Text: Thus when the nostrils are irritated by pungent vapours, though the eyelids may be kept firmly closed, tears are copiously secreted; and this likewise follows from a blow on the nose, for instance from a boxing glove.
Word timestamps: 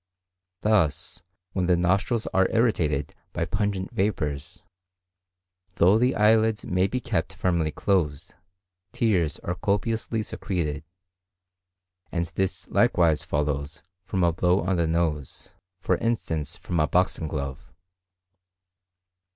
Thus 0.61 1.21
when 1.53 1.67
the 1.67 1.77
nostrils 1.77 2.25
are 2.33 2.49
irritated 2.49 3.13
by 3.33 3.45
pungent 3.45 3.91
vapours, 3.91 4.63
though 5.75 5.99
the 5.99 6.15
eyelids 6.15 6.65
may 6.65 6.87
be 6.87 6.99
kept 6.99 7.35
firmly 7.35 7.69
closed, 7.69 8.33
tears 8.93 9.37
are 9.41 9.53
copiously 9.53 10.23
secreted; 10.23 10.83
and 12.11 12.25
this 12.33 12.67
likewise 12.69 13.21
follows 13.21 13.83
from 14.03 14.23
a 14.23 14.33
blow 14.33 14.61
on 14.61 14.77
the 14.77 14.87
nose, 14.87 15.53
for 15.81 15.97
instance 15.97 16.57
from 16.57 16.79
a 16.79 16.87
boxing 16.87 17.27
glove. 17.27 17.71